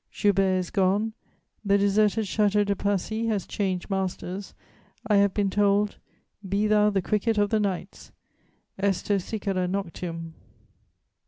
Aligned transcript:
Joubert 0.09 0.57
is 0.57 0.71
gone; 0.71 1.13
the 1.63 1.77
deserted 1.77 2.25
Château 2.25 2.65
de 2.65 2.75
Passy 2.75 3.27
has 3.27 3.45
changed 3.45 3.87
masters; 3.91 4.55
I 5.05 5.17
have 5.17 5.31
been 5.31 5.51
told, 5.51 5.97
'Be 6.49 6.65
thou 6.65 6.89
the 6.89 7.03
cricket 7.03 7.37
of 7.37 7.51
the 7.51 7.59
nights: 7.59 8.11
_Esto 8.81 9.21
cicada 9.21 9.67
noctium. 9.67 10.31